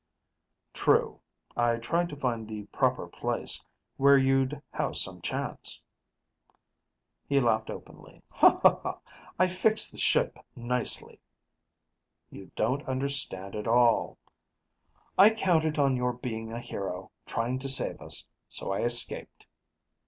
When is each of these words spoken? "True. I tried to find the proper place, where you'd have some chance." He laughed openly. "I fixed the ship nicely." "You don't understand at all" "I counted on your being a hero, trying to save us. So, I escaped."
"True. 0.73 1.21
I 1.55 1.75
tried 1.75 2.09
to 2.09 2.15
find 2.15 2.47
the 2.47 2.63
proper 2.73 3.07
place, 3.07 3.63
where 3.97 4.17
you'd 4.17 4.59
have 4.71 4.97
some 4.97 5.21
chance." 5.21 5.79
He 7.29 7.39
laughed 7.39 7.69
openly. 7.69 8.23
"I 8.41 9.47
fixed 9.47 9.91
the 9.91 9.99
ship 9.99 10.39
nicely." 10.55 11.19
"You 12.31 12.49
don't 12.55 12.81
understand 12.87 13.53
at 13.55 13.67
all" 13.67 14.17
"I 15.19 15.29
counted 15.29 15.77
on 15.77 15.95
your 15.95 16.13
being 16.13 16.51
a 16.51 16.59
hero, 16.59 17.11
trying 17.27 17.59
to 17.59 17.69
save 17.69 18.01
us. 18.01 18.25
So, 18.49 18.71
I 18.71 18.79
escaped." 18.81 19.45